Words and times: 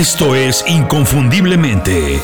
Esto 0.00 0.34
es 0.34 0.64
Inconfundiblemente. 0.66 2.22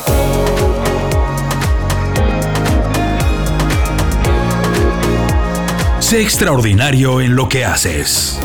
Sé 5.99 6.23
extraordinario 6.23 7.21
en 7.21 7.35
lo 7.35 7.47
que 7.47 7.65
haces. 7.65 8.39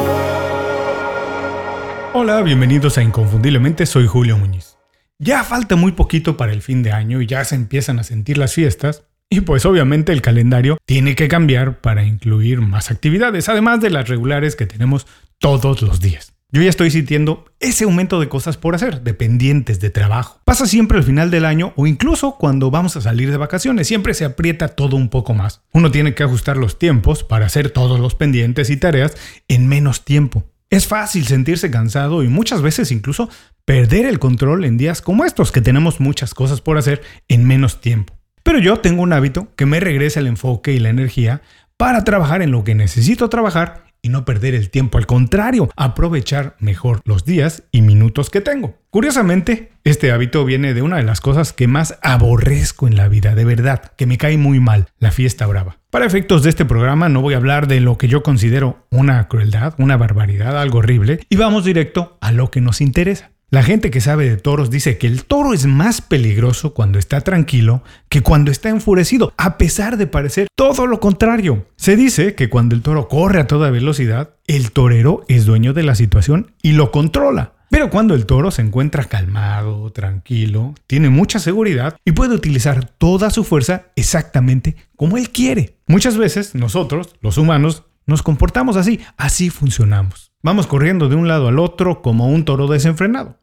Hola, 2.12 2.42
bienvenidos 2.42 2.98
a 2.98 3.02
Inconfundiblemente, 3.02 3.86
soy 3.86 4.06
Julio 4.06 4.36
Muñiz. 4.36 4.76
Ya 5.18 5.44
falta 5.44 5.76
muy 5.76 5.92
poquito 5.92 6.36
para 6.36 6.52
el 6.52 6.60
fin 6.60 6.82
de 6.82 6.92
año 6.92 7.22
y 7.22 7.26
ya 7.26 7.42
se 7.46 7.54
empiezan 7.54 8.00
a 8.00 8.04
sentir 8.04 8.36
las 8.36 8.52
fiestas, 8.52 9.04
y 9.30 9.40
pues 9.40 9.64
obviamente 9.64 10.12
el 10.12 10.20
calendario 10.20 10.76
tiene 10.84 11.14
que 11.14 11.28
cambiar 11.28 11.80
para 11.80 12.04
incluir 12.04 12.60
más 12.60 12.90
actividades, 12.90 13.48
además 13.48 13.80
de 13.80 13.88
las 13.88 14.10
regulares 14.10 14.56
que 14.56 14.66
tenemos 14.66 15.06
todos 15.38 15.80
los 15.80 16.00
días. 16.00 16.34
Yo 16.54 16.60
ya 16.60 16.68
estoy 16.68 16.90
sintiendo 16.90 17.46
ese 17.60 17.84
aumento 17.84 18.20
de 18.20 18.28
cosas 18.28 18.58
por 18.58 18.74
hacer, 18.74 19.00
dependientes 19.00 19.80
de 19.80 19.88
trabajo. 19.88 20.38
Pasa 20.44 20.66
siempre 20.66 20.98
al 20.98 21.04
final 21.04 21.30
del 21.30 21.46
año 21.46 21.72
o 21.76 21.86
incluso 21.86 22.36
cuando 22.36 22.70
vamos 22.70 22.94
a 22.94 23.00
salir 23.00 23.30
de 23.30 23.38
vacaciones, 23.38 23.88
siempre 23.88 24.12
se 24.12 24.26
aprieta 24.26 24.68
todo 24.68 24.96
un 24.96 25.08
poco 25.08 25.32
más. 25.32 25.62
Uno 25.72 25.90
tiene 25.90 26.14
que 26.14 26.24
ajustar 26.24 26.58
los 26.58 26.78
tiempos 26.78 27.24
para 27.24 27.46
hacer 27.46 27.70
todos 27.70 27.98
los 27.98 28.14
pendientes 28.14 28.68
y 28.68 28.76
tareas 28.76 29.16
en 29.48 29.66
menos 29.66 30.04
tiempo. 30.04 30.44
Es 30.68 30.86
fácil 30.86 31.26
sentirse 31.26 31.70
cansado 31.70 32.22
y 32.22 32.28
muchas 32.28 32.60
veces 32.60 32.92
incluso 32.92 33.30
perder 33.64 34.04
el 34.04 34.18
control 34.18 34.66
en 34.66 34.76
días 34.76 35.00
como 35.00 35.24
estos 35.24 35.52
que 35.52 35.62
tenemos 35.62 36.00
muchas 36.00 36.34
cosas 36.34 36.60
por 36.60 36.76
hacer 36.76 37.00
en 37.28 37.46
menos 37.46 37.80
tiempo. 37.80 38.18
Pero 38.42 38.58
yo 38.58 38.78
tengo 38.80 39.00
un 39.00 39.14
hábito 39.14 39.48
que 39.56 39.64
me 39.64 39.80
regresa 39.80 40.20
el 40.20 40.26
enfoque 40.26 40.74
y 40.74 40.80
la 40.80 40.90
energía 40.90 41.40
para 41.78 42.04
trabajar 42.04 42.42
en 42.42 42.50
lo 42.50 42.62
que 42.62 42.74
necesito 42.74 43.30
trabajar 43.30 43.91
y 44.02 44.08
no 44.08 44.24
perder 44.24 44.54
el 44.54 44.68
tiempo, 44.68 44.98
al 44.98 45.06
contrario, 45.06 45.70
aprovechar 45.76 46.56
mejor 46.58 47.00
los 47.04 47.24
días 47.24 47.62
y 47.70 47.82
minutos 47.82 48.30
que 48.30 48.40
tengo. 48.40 48.74
Curiosamente, 48.90 49.72
este 49.84 50.12
hábito 50.12 50.44
viene 50.44 50.74
de 50.74 50.82
una 50.82 50.96
de 50.96 51.04
las 51.04 51.20
cosas 51.20 51.52
que 51.52 51.66
más 51.66 51.98
aborrezco 52.02 52.86
en 52.86 52.96
la 52.96 53.08
vida, 53.08 53.34
de 53.34 53.44
verdad, 53.44 53.92
que 53.96 54.06
me 54.06 54.18
cae 54.18 54.36
muy 54.36 54.60
mal, 54.60 54.88
la 54.98 55.12
fiesta 55.12 55.46
brava. 55.46 55.78
Para 55.90 56.06
efectos 56.06 56.42
de 56.42 56.50
este 56.50 56.64
programa 56.64 57.08
no 57.08 57.20
voy 57.20 57.34
a 57.34 57.38
hablar 57.38 57.68
de 57.68 57.80
lo 57.80 57.98
que 57.98 58.08
yo 58.08 58.22
considero 58.22 58.86
una 58.90 59.28
crueldad, 59.28 59.74
una 59.78 59.96
barbaridad, 59.96 60.60
algo 60.60 60.78
horrible, 60.78 61.20
y 61.28 61.36
vamos 61.36 61.64
directo 61.64 62.18
a 62.20 62.32
lo 62.32 62.50
que 62.50 62.60
nos 62.60 62.80
interesa. 62.80 63.31
La 63.52 63.62
gente 63.62 63.90
que 63.90 64.00
sabe 64.00 64.30
de 64.30 64.38
toros 64.38 64.70
dice 64.70 64.96
que 64.96 65.06
el 65.06 65.26
toro 65.26 65.52
es 65.52 65.66
más 65.66 66.00
peligroso 66.00 66.72
cuando 66.72 66.98
está 66.98 67.20
tranquilo 67.20 67.82
que 68.08 68.22
cuando 68.22 68.50
está 68.50 68.70
enfurecido, 68.70 69.34
a 69.36 69.58
pesar 69.58 69.98
de 69.98 70.06
parecer 70.06 70.48
todo 70.56 70.86
lo 70.86 71.00
contrario. 71.00 71.66
Se 71.76 71.94
dice 71.94 72.34
que 72.34 72.48
cuando 72.48 72.74
el 72.74 72.80
toro 72.80 73.08
corre 73.08 73.40
a 73.40 73.46
toda 73.46 73.68
velocidad, 73.68 74.36
el 74.46 74.72
torero 74.72 75.22
es 75.28 75.44
dueño 75.44 75.74
de 75.74 75.82
la 75.82 75.94
situación 75.94 76.52
y 76.62 76.72
lo 76.72 76.90
controla. 76.90 77.52
Pero 77.68 77.90
cuando 77.90 78.14
el 78.14 78.24
toro 78.24 78.50
se 78.50 78.62
encuentra 78.62 79.04
calmado, 79.04 79.92
tranquilo, 79.92 80.74
tiene 80.86 81.10
mucha 81.10 81.38
seguridad 81.38 81.98
y 82.06 82.12
puede 82.12 82.34
utilizar 82.34 82.86
toda 82.96 83.28
su 83.28 83.44
fuerza 83.44 83.88
exactamente 83.96 84.76
como 84.96 85.18
él 85.18 85.28
quiere. 85.28 85.76
Muchas 85.86 86.16
veces 86.16 86.54
nosotros, 86.54 87.16
los 87.20 87.36
humanos, 87.36 87.82
nos 88.06 88.22
comportamos 88.22 88.78
así, 88.78 89.00
así 89.18 89.50
funcionamos. 89.50 90.32
Vamos 90.42 90.66
corriendo 90.66 91.10
de 91.10 91.16
un 91.16 91.28
lado 91.28 91.48
al 91.48 91.58
otro 91.58 92.00
como 92.00 92.28
un 92.28 92.46
toro 92.46 92.66
desenfrenado. 92.66 93.41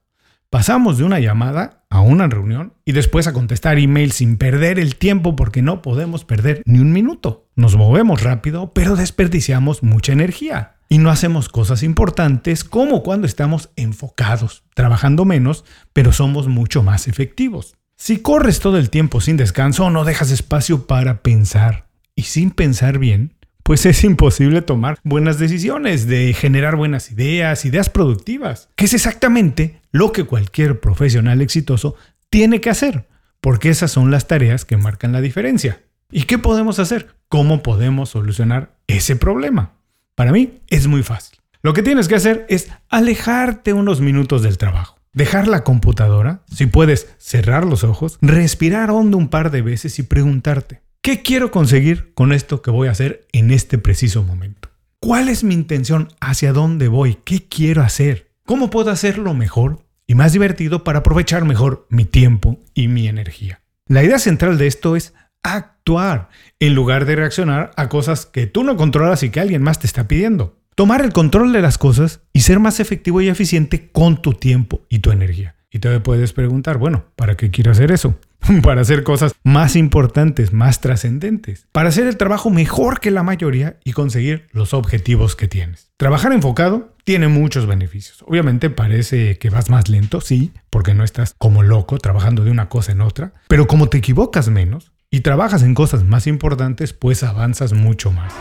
Pasamos 0.52 0.97
de 0.97 1.03
una 1.03 1.19
llamada 1.19 1.86
a 1.92 2.02
una 2.02 2.25
reunión 2.25 2.73
y 2.83 2.94
después 2.94 3.28
a 3.28 3.33
contestar 3.33 3.78
email 3.78 4.11
sin 4.11 4.36
perder 4.38 4.80
el 4.80 4.95
tiempo 4.95 5.36
porque 5.36 5.61
no 5.61 5.83
podemos 5.83 6.25
perder 6.25 6.64
ni 6.66 6.80
un 6.80 6.92
minuto. 6.92 7.47
Nos 7.55 7.75
movemos 7.75 8.23
rápido, 8.23 8.73
pero 8.73 8.95
desperdiciamos 8.95 9.83
mucha 9.83 10.11
energía. 10.11 10.77
Y 10.89 10.97
no 10.97 11.11
hacemos 11.11 11.50
cosas 11.50 11.83
importantes 11.83 12.64
como 12.64 13.03
cuando 13.03 13.27
estamos 13.27 13.70
enfocados, 13.75 14.64
trabajando 14.73 15.23
menos, 15.23 15.66
pero 15.94 16.14
somos 16.14 16.47
mucho 16.47 16.81
más 16.81 17.08
efectivos. 17.08 17.75
Si 17.95 18.17
corres 18.17 18.59
todo 18.59 18.80
el 18.80 18.89
tiempo 18.89 19.22
sin 19.22 19.38
descanso, 19.38 19.92
no 19.92 20.03
dejas 20.03 20.31
espacio 20.31 20.88
para 20.88 21.22
pensar. 21.22 21.89
Y 22.15 22.23
sin 22.23 22.49
pensar 22.49 22.98
bien, 22.98 23.36
pues 23.70 23.86
es 23.86 24.04
imposible 24.04 24.64
tomar 24.64 24.98
buenas 25.04 25.38
decisiones, 25.38 26.08
de 26.08 26.34
generar 26.34 26.76
buenas 26.76 27.12
ideas, 27.12 27.66
ideas 27.66 27.88
productivas, 27.88 28.68
que 28.76 28.86
es 28.86 28.96
exactamente 28.96 29.80
lo 29.92 30.12
que 30.12 30.24
cualquier 30.24 30.80
profesional 30.80 31.40
exitoso 31.40 31.94
tiene 32.32 32.62
que 32.62 32.72
hacer, 32.72 33.08
porque 33.42 33.70
esas 33.70 33.92
son 33.92 34.10
las 34.10 34.28
tareas 34.28 34.66
que 34.66 34.76
marcan 34.76 35.12
la 35.12 35.22
diferencia. 35.22 35.84
¿Y 36.10 36.24
qué 36.24 36.40
podemos 36.40 36.80
hacer? 36.80 37.14
¿Cómo 37.28 37.62
podemos 37.62 38.10
solucionar 38.10 38.76
ese 38.88 39.16
problema? 39.16 39.74
Para 40.16 40.32
mí 40.32 40.62
es 40.70 40.88
muy 40.88 41.04
fácil. 41.04 41.38
Lo 41.62 41.74
que 41.74 41.84
tienes 41.84 42.08
que 42.08 42.16
hacer 42.16 42.48
es 42.50 42.72
alejarte 42.90 43.74
unos 43.74 44.02
minutos 44.02 44.42
del 44.42 44.58
trabajo. 44.58 44.98
Dejar 45.14 45.48
la 45.48 45.64
computadora, 45.64 46.42
si 46.52 46.66
puedes 46.66 47.14
cerrar 47.20 47.68
los 47.68 47.84
ojos, 47.84 48.18
respirar 48.20 48.90
hondo 48.90 49.20
un 49.20 49.28
par 49.28 49.52
de 49.52 49.62
veces 49.62 50.00
y 50.00 50.02
preguntarte, 50.02 50.82
¿Qué 51.09 51.23
quiero 51.23 51.49
conseguir 51.49 52.14
con 52.14 52.31
esto 52.31 52.61
que 52.61 52.70
voy 52.70 52.87
a 52.87 52.92
hacer 52.92 53.25
en 53.31 53.49
este 53.49 53.80
preciso 53.80 54.21
momento? 54.21 54.70
¿Cuál 54.99 55.27
es 55.27 55.43
mi 55.43 55.55
intención? 55.55 56.09
¿Hacia 56.20 56.53
dónde 56.53 56.87
voy? 56.87 57.17
¿Qué 57.25 57.47
quiero 57.47 57.81
hacer? 57.81 58.30
¿Cómo 58.45 58.70
puedo 58.70 58.92
hacerlo 58.92 59.33
mejor 59.33 59.80
y 60.05 60.14
más 60.14 60.33
divertido 60.33 60.83
para 60.83 60.99
aprovechar 60.99 61.45
mejor 61.45 61.87
mi 61.89 62.05
tiempo 62.05 62.59
y 62.75 62.89
mi 62.89 63.08
energía? 63.08 63.64
La 63.87 64.03
idea 64.03 64.20
central 64.20 64.59
de 64.59 64.67
esto 64.67 64.95
es 64.95 65.15
actuar 65.42 66.30
en 66.59 66.75
lugar 66.75 67.05
de 67.05 67.15
reaccionar 67.15 67.71
a 67.76 67.89
cosas 67.89 68.27
que 68.27 68.45
tú 68.45 68.64
no 68.64 68.77
controlas 68.77 69.23
y 69.23 69.31
que 69.31 69.39
alguien 69.39 69.64
más 69.64 69.80
te 69.80 69.87
está 69.87 70.08
pidiendo. 70.08 70.59
Tomar 70.76 71.02
el 71.02 71.11
control 71.11 71.53
de 71.53 71.64
las 71.64 71.80
cosas 71.80 72.21
y 72.33 72.41
ser 72.41 72.59
más 72.59 72.80
efectivo 72.80 73.20
y 73.20 73.30
eficiente 73.30 73.89
con 73.89 74.21
tu 74.21 74.33
tiempo 74.33 74.86
y 74.89 74.99
tu 74.99 75.09
energía. 75.09 75.55
Y 75.71 75.80
te 75.80 75.99
puedes 76.02 76.33
preguntar, 76.33 76.77
bueno, 76.77 77.05
¿para 77.15 77.36
qué 77.36 77.49
quiero 77.49 77.71
hacer 77.71 77.91
eso? 77.91 78.20
para 78.64 78.82
hacer 78.82 79.04
cosas 79.04 79.33
más 79.44 79.76
importantes, 79.76 80.54
más 80.54 80.82
trascendentes, 80.82 81.67
para 81.72 81.89
hacer 81.89 82.08
el 82.08 82.17
trabajo 82.17 82.50
mejor 82.50 83.00
que 83.00 83.11
la 83.11 83.23
mayoría 83.23 83.77
y 83.83 83.94
conseguir 83.94 84.48
los 84.52 84.73
objetivos 84.73 85.36
que 85.36 85.48
tienes. 85.48 85.92
Trabajar 85.98 86.32
enfocado 86.32 86.95
tiene 87.04 87.27
muchos 87.27 87.66
beneficios. 87.66 88.23
Obviamente 88.27 88.70
parece 88.70 89.38
que 89.38 89.50
vas 89.50 89.70
más 89.70 89.89
lento, 89.89 90.22
sí, 90.22 90.54
porque 90.70 90.94
no 90.94 91.04
estás 91.04 91.36
como 91.38 91.64
loco 91.64 91.98
trabajando 91.98 92.44
de 92.44 92.52
una 92.52 92.70
cosa 92.70 92.92
en 92.92 93.02
otra, 93.02 93.33
pero 93.48 93.67
como 93.67 93.89
te 93.89 93.98
equivocas 93.98 94.50
menos 94.50 94.92
y 95.11 95.21
trabajas 95.21 95.64
en 95.64 95.73
cosas 95.73 96.04
más 96.04 96.27
importantes, 96.27 96.94
pues 96.94 97.23
avanzas 97.23 97.73
mucho 97.73 98.11
más. 98.11 98.33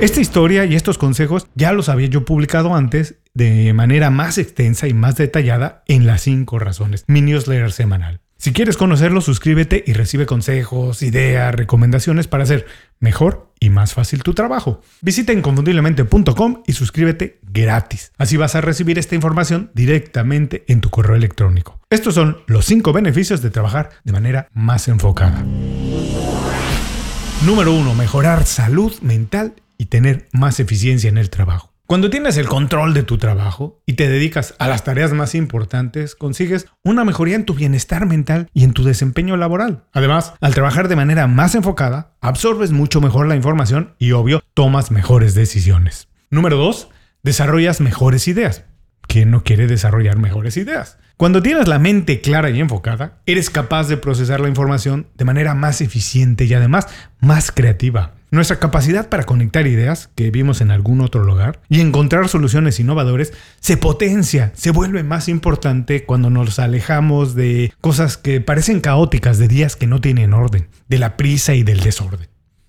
Esta 0.00 0.22
historia 0.22 0.64
y 0.64 0.76
estos 0.76 0.96
consejos 0.96 1.46
ya 1.54 1.72
los 1.72 1.90
había 1.90 2.06
yo 2.06 2.24
publicado 2.24 2.74
antes 2.74 3.16
de 3.34 3.74
manera 3.74 4.08
más 4.08 4.38
extensa 4.38 4.88
y 4.88 4.94
más 4.94 5.16
detallada 5.16 5.84
en 5.86 6.06
las 6.06 6.22
5 6.22 6.58
razones, 6.58 7.04
mi 7.06 7.20
newsletter 7.20 7.70
semanal. 7.70 8.20
Si 8.38 8.54
quieres 8.54 8.78
conocerlo, 8.78 9.20
suscríbete 9.20 9.84
y 9.86 9.92
recibe 9.92 10.24
consejos, 10.24 11.02
ideas, 11.02 11.54
recomendaciones 11.54 12.28
para 12.28 12.44
hacer 12.44 12.64
mejor 12.98 13.52
y 13.60 13.68
más 13.68 13.92
fácil 13.92 14.22
tu 14.22 14.32
trabajo. 14.32 14.80
Visita 15.02 15.34
inconfundiblemente.com 15.34 16.62
y 16.66 16.72
suscríbete 16.72 17.38
gratis. 17.42 18.12
Así 18.16 18.38
vas 18.38 18.54
a 18.54 18.62
recibir 18.62 18.98
esta 18.98 19.14
información 19.14 19.70
directamente 19.74 20.64
en 20.68 20.80
tu 20.80 20.88
correo 20.88 21.14
electrónico. 21.14 21.78
Estos 21.90 22.14
son 22.14 22.38
los 22.46 22.64
5 22.64 22.94
beneficios 22.94 23.42
de 23.42 23.50
trabajar 23.50 23.90
de 24.04 24.12
manera 24.12 24.48
más 24.54 24.88
enfocada. 24.88 25.44
Número 27.44 27.74
1. 27.74 27.94
Mejorar 27.94 28.46
salud 28.46 28.98
mental 29.02 29.52
y 29.80 29.86
tener 29.86 30.28
más 30.32 30.60
eficiencia 30.60 31.08
en 31.08 31.16
el 31.16 31.30
trabajo. 31.30 31.72
Cuando 31.86 32.10
tienes 32.10 32.36
el 32.36 32.46
control 32.46 32.92
de 32.92 33.02
tu 33.02 33.16
trabajo 33.16 33.82
y 33.86 33.94
te 33.94 34.10
dedicas 34.10 34.54
a 34.58 34.68
las 34.68 34.84
tareas 34.84 35.14
más 35.14 35.34
importantes, 35.34 36.14
consigues 36.14 36.66
una 36.84 37.02
mejoría 37.02 37.34
en 37.34 37.46
tu 37.46 37.54
bienestar 37.54 38.04
mental 38.04 38.50
y 38.52 38.64
en 38.64 38.74
tu 38.74 38.84
desempeño 38.84 39.38
laboral. 39.38 39.84
Además, 39.94 40.34
al 40.42 40.54
trabajar 40.54 40.88
de 40.88 40.96
manera 40.96 41.26
más 41.28 41.54
enfocada, 41.54 42.12
absorbes 42.20 42.72
mucho 42.72 43.00
mejor 43.00 43.26
la 43.26 43.36
información 43.36 43.94
y 43.98 44.12
obvio, 44.12 44.42
tomas 44.52 44.90
mejores 44.90 45.34
decisiones. 45.34 46.08
Número 46.28 46.58
2. 46.58 46.90
Desarrollas 47.22 47.80
mejores 47.80 48.28
ideas. 48.28 48.66
¿Quién 49.08 49.30
no 49.30 49.44
quiere 49.44 49.66
desarrollar 49.66 50.18
mejores 50.18 50.58
ideas? 50.58 50.98
Cuando 51.16 51.42
tienes 51.42 51.68
la 51.68 51.78
mente 51.78 52.20
clara 52.20 52.50
y 52.50 52.60
enfocada, 52.60 53.22
eres 53.24 53.48
capaz 53.48 53.88
de 53.88 53.96
procesar 53.96 54.40
la 54.40 54.48
información 54.48 55.08
de 55.16 55.24
manera 55.24 55.54
más 55.54 55.80
eficiente 55.80 56.44
y 56.44 56.52
además 56.52 56.86
más 57.18 57.50
creativa. 57.50 58.19
Nuestra 58.32 58.60
capacidad 58.60 59.08
para 59.08 59.24
conectar 59.24 59.66
ideas 59.66 60.08
que 60.14 60.30
vimos 60.30 60.60
en 60.60 60.70
algún 60.70 61.00
otro 61.00 61.24
lugar 61.24 61.60
y 61.68 61.80
encontrar 61.80 62.28
soluciones 62.28 62.78
innovadoras 62.78 63.32
se 63.58 63.76
potencia, 63.76 64.52
se 64.54 64.70
vuelve 64.70 65.02
más 65.02 65.28
importante 65.28 66.04
cuando 66.04 66.30
nos 66.30 66.60
alejamos 66.60 67.34
de 67.34 67.72
cosas 67.80 68.16
que 68.16 68.40
parecen 68.40 68.80
caóticas, 68.80 69.38
de 69.38 69.48
días 69.48 69.74
que 69.74 69.88
no 69.88 70.00
tienen 70.00 70.32
orden, 70.32 70.68
de 70.88 70.98
la 70.98 71.16
prisa 71.16 71.54
y 71.54 71.64
del 71.64 71.80
desorden. 71.80 72.28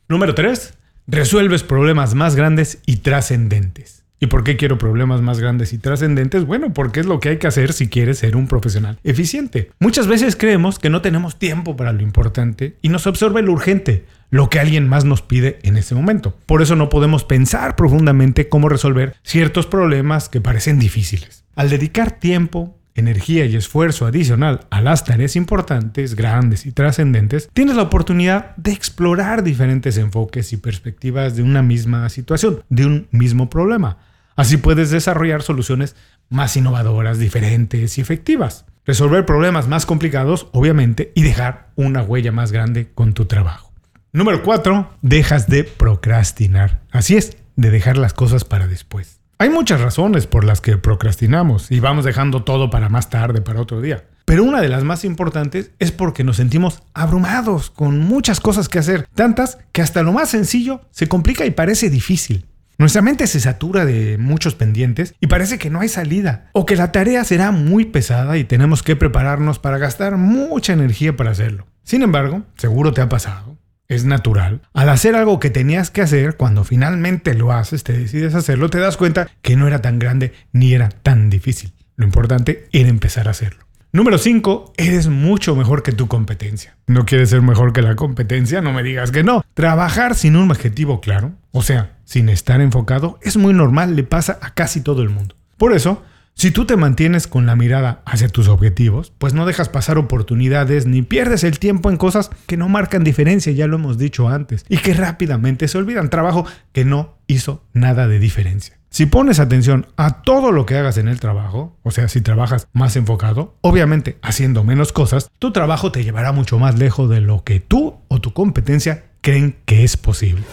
Número 0.10 0.34
3. 0.34 0.74
Resuelves 1.06 1.62
problemas 1.62 2.16
más 2.16 2.36
grandes 2.36 2.80
y 2.88 2.98
trascendentes. 2.98 4.01
¿Y 4.24 4.28
por 4.28 4.44
qué 4.44 4.56
quiero 4.56 4.78
problemas 4.78 5.20
más 5.22 5.40
grandes 5.40 5.74
y 5.74 5.80
trascendentes? 5.80 6.46
Bueno, 6.46 6.74
porque 6.74 7.00
es 7.00 7.08
lo 7.08 7.20
que 7.20 7.30
hay 7.30 7.38
que 7.38 7.48
hacer 7.48 7.74
si 7.74 7.90
quieres 7.90 8.20
ser 8.20 8.36
un 8.36 8.48
profesional 8.48 9.00
eficiente. 9.04 9.72
Muchas 9.80 10.06
veces 10.06 10.36
creemos 10.36 10.78
que 10.78 10.92
no 10.92 11.02
tenemos 11.02 11.40
tiempo 11.40 11.76
para 11.76 11.92
lo 11.92 12.04
importante 12.04 12.78
y 12.84 12.90
nos 12.90 13.08
absorbe 13.08 13.42
lo 13.42 13.52
urgente, 13.52 14.06
lo 14.30 14.48
que 14.48 14.60
alguien 14.60 14.88
más 14.88 15.06
nos 15.06 15.24
pide 15.24 15.58
en 15.64 15.76
ese 15.76 15.96
momento. 15.96 16.38
Por 16.46 16.62
eso 16.62 16.76
no 16.76 16.88
podemos 16.88 17.24
pensar 17.24 17.76
profundamente 17.76 18.48
cómo 18.48 18.70
resolver 18.70 19.16
ciertos 19.24 19.66
problemas 19.66 20.30
que 20.30 20.40
parecen 20.40 20.78
difíciles. 20.78 21.44
Al 21.56 21.72
dedicar 21.72 22.12
tiempo, 22.12 22.78
energía 22.94 23.46
y 23.46 23.56
esfuerzo 23.56 24.06
adicional 24.06 24.68
a 24.70 24.82
las 24.82 25.04
tareas 25.04 25.36
importantes, 25.36 26.14
grandes 26.14 26.68
y 26.68 26.74
trascendentes, 26.74 27.50
tienes 27.54 27.76
la 27.76 27.84
oportunidad 27.84 28.56
de 28.58 28.72
explorar 28.72 29.42
diferentes 29.42 29.98
enfoques 29.98 30.54
y 30.54 30.58
perspectivas 30.58 31.36
de 31.36 31.42
una 31.42 31.64
misma 31.64 32.08
situación, 32.10 32.62
de 32.70 32.86
un 32.86 33.08
mismo 33.10 33.50
problema. 33.50 33.98
Así 34.36 34.58
puedes 34.58 34.90
desarrollar 34.92 35.42
soluciones 35.42 35.96
más 36.30 36.56
innovadoras, 36.58 37.20
diferentes 37.20 37.98
y 37.98 38.02
efectivas. 38.02 38.66
Resolver 38.86 39.26
problemas 39.26 39.68
más 39.68 39.86
complicados, 39.86 40.48
obviamente, 40.54 41.12
y 41.16 41.24
dejar 41.24 41.70
una 41.76 42.02
huella 42.02 42.32
más 42.32 42.52
grande 42.52 42.92
con 42.94 43.14
tu 43.14 43.26
trabajo. 43.26 43.72
Número 44.14 44.44
4. 44.44 44.98
Dejas 45.02 45.48
de 45.48 45.64
procrastinar. 45.64 46.82
Así 46.92 47.16
es, 47.16 47.38
de 47.56 47.70
dejar 47.70 47.98
las 47.98 48.14
cosas 48.14 48.44
para 48.44 48.68
después. 48.68 49.22
Hay 49.38 49.50
muchas 49.50 49.82
razones 49.82 50.28
por 50.28 50.44
las 50.44 50.62
que 50.62 50.78
procrastinamos 50.78 51.72
y 51.72 51.80
vamos 51.80 52.06
dejando 52.06 52.44
todo 52.44 52.70
para 52.70 52.90
más 52.90 53.10
tarde, 53.10 53.42
para 53.42 53.62
otro 53.62 53.82
día. 53.82 54.06
Pero 54.26 54.44
una 54.44 54.62
de 54.62 54.70
las 54.70 54.84
más 54.84 55.04
importantes 55.04 55.72
es 55.80 55.92
porque 55.92 56.24
nos 56.24 56.38
sentimos 56.38 56.84
abrumados 56.94 57.72
con 57.72 58.00
muchas 58.00 58.40
cosas 58.40 58.70
que 58.70 58.80
hacer, 58.80 59.08
tantas 59.16 59.58
que 59.72 59.82
hasta 59.82 60.04
lo 60.04 60.14
más 60.14 60.30
sencillo 60.30 60.82
se 60.92 61.08
complica 61.08 61.46
y 61.46 61.52
parece 61.52 61.90
difícil. 61.90 62.46
Nuestra 62.82 63.04
mente 63.04 63.28
se 63.28 63.40
satura 63.40 63.86
de 63.86 64.18
muchos 64.18 64.56
pendientes 64.56 65.14
y 65.20 65.28
parece 65.28 65.60
que 65.60 65.70
no 65.70 65.82
hay 65.82 65.88
salida, 65.88 66.50
o 66.52 66.66
que 66.66 66.76
la 66.76 66.92
tarea 66.92 67.24
será 67.24 67.52
muy 67.52 67.86
pesada 67.86 68.40
y 68.40 68.44
tenemos 68.44 68.82
que 68.82 68.96
prepararnos 68.96 69.60
para 69.60 69.78
gastar 69.78 70.18
mucha 70.18 70.74
energía 70.74 71.16
para 71.16 71.30
hacerlo. 71.30 71.68
Sin 71.84 72.02
embargo, 72.02 72.42
seguro 72.58 72.92
te 72.92 73.02
ha 73.02 73.08
pasado 73.08 73.56
es 73.88 74.06
natural. 74.06 74.62
Al 74.74 74.90
hacer 74.90 75.16
algo 75.16 75.40
que 75.40 75.52
tenías 75.52 75.92
que 75.92 76.02
hacer, 76.02 76.38
cuando 76.38 76.64
finalmente 76.64 77.36
lo 77.36 77.52
haces, 77.52 77.84
te 77.84 77.94
decides 77.94 78.34
hacerlo, 78.34 78.70
te 78.70 78.80
das 78.80 78.98
cuenta 78.98 79.30
que 79.44 79.58
no 79.58 79.68
era 79.68 79.82
tan 79.82 80.00
grande 80.00 80.34
ni 80.52 80.74
era 80.74 80.90
tan 80.90 81.30
difícil. 81.30 81.74
Lo 81.98 82.06
importante 82.06 82.68
era 82.72 82.90
empezar 82.90 83.28
a 83.28 83.32
hacerlo. 83.32 83.66
Número 83.94 84.18
5. 84.18 84.74
Eres 84.78 85.10
mucho 85.10 85.54
mejor 85.58 85.84
que 85.84 85.92
tu 85.92 86.08
competencia. 86.08 86.78
¿No 86.88 87.06
quieres 87.06 87.30
ser 87.30 87.42
mejor 87.42 87.74
que 87.74 87.82
la 87.82 87.98
competencia? 87.98 88.62
No 88.62 88.72
me 88.72 88.84
digas 88.84 89.12
que 89.12 89.22
no. 89.24 89.44
Trabajar 89.54 90.16
sin 90.16 90.38
un 90.38 90.50
objetivo 90.50 91.02
claro, 91.02 91.34
o 91.52 91.62
sea, 91.62 91.98
sin 92.12 92.28
estar 92.28 92.60
enfocado, 92.60 93.18
es 93.22 93.38
muy 93.38 93.54
normal, 93.54 93.96
le 93.96 94.04
pasa 94.04 94.38
a 94.42 94.54
casi 94.54 94.82
todo 94.82 95.02
el 95.02 95.08
mundo. 95.08 95.38
Por 95.56 95.72
eso, 95.72 96.04
si 96.34 96.52
tú 96.52 96.66
te 96.66 96.76
mantienes 96.76 97.26
con 97.26 97.46
la 97.46 97.56
mirada 97.56 98.02
hacia 98.06 98.28
tus 98.28 98.50
objetivos, 98.50 99.14
pues 99.18 99.34
no 99.34 99.46
dejas 99.46 99.70
pasar 99.70 99.98
oportunidades 99.98 100.86
ni 100.86 101.04
pierdes 101.04 101.46
el 101.46 101.58
tiempo 101.58 101.90
en 101.90 101.96
cosas 101.96 102.30
que 102.48 102.58
no 102.58 102.68
marcan 102.68 103.06
diferencia, 103.06 103.54
ya 103.54 103.66
lo 103.66 103.78
hemos 103.78 103.98
dicho 103.98 104.28
antes, 104.28 104.66
y 104.68 104.80
que 104.80 104.94
rápidamente 104.94 105.70
se 105.70 105.78
olvidan. 105.78 106.10
Trabajo 106.10 106.46
que 106.74 106.84
no 106.84 107.16
hizo 107.28 107.64
nada 107.72 108.10
de 108.10 108.20
diferencia. 108.20 108.78
Si 108.90 109.06
pones 109.06 109.40
atención 109.40 109.88
a 109.96 110.22
todo 110.22 110.52
lo 110.52 110.66
que 110.66 110.76
hagas 110.76 110.98
en 110.98 111.08
el 111.08 111.22
trabajo, 111.22 111.78
o 111.82 111.92
sea, 111.92 112.10
si 112.10 112.20
trabajas 112.20 112.68
más 112.74 112.98
enfocado, 112.98 113.56
obviamente 113.62 114.18
haciendo 114.22 114.66
menos 114.66 114.92
cosas, 114.92 115.32
tu 115.40 115.54
trabajo 115.54 115.94
te 115.94 116.04
llevará 116.04 116.34
mucho 116.34 116.60
más 116.60 116.78
lejos 116.78 117.10
de 117.10 117.22
lo 117.22 117.46
que 117.46 117.62
tú 117.62 118.02
o 118.10 118.20
tu 118.20 118.34
competencia 118.34 119.06
creen 119.22 119.56
que 119.64 119.86
es 119.86 119.96
posible. 119.96 120.44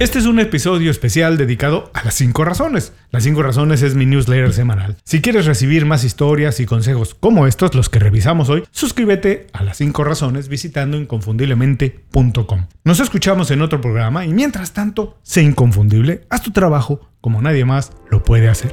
Este 0.00 0.18
es 0.18 0.26
un 0.26 0.40
episodio 0.40 0.90
especial 0.90 1.36
dedicado 1.36 1.92
a 1.94 2.02
las 2.02 2.14
5 2.14 2.44
razones. 2.44 2.92
Las 3.12 3.22
5 3.22 3.44
razones 3.44 3.80
es 3.82 3.94
mi 3.94 4.06
newsletter 4.06 4.52
semanal. 4.52 4.96
Si 5.04 5.20
quieres 5.20 5.46
recibir 5.46 5.86
más 5.86 6.02
historias 6.02 6.58
y 6.58 6.66
consejos 6.66 7.14
como 7.14 7.46
estos, 7.46 7.76
los 7.76 7.88
que 7.88 8.00
revisamos 8.00 8.48
hoy, 8.48 8.64
suscríbete 8.72 9.46
a 9.52 9.62
las 9.62 9.76
5 9.76 10.02
razones 10.02 10.48
visitando 10.48 10.96
inconfundiblemente.com. 10.96 12.66
Nos 12.82 12.98
escuchamos 12.98 13.52
en 13.52 13.62
otro 13.62 13.80
programa 13.80 14.26
y 14.26 14.34
mientras 14.34 14.72
tanto, 14.72 15.16
sé 15.22 15.42
inconfundible, 15.42 16.22
haz 16.28 16.42
tu 16.42 16.50
trabajo 16.50 17.08
como 17.20 17.40
nadie 17.40 17.64
más 17.64 17.92
lo 18.10 18.24
puede 18.24 18.48
hacer. 18.48 18.72